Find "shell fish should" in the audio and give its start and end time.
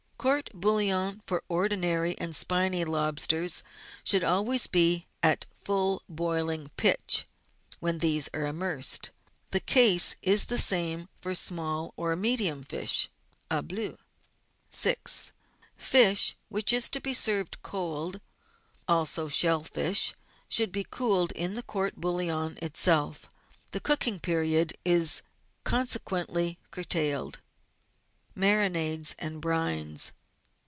19.27-20.91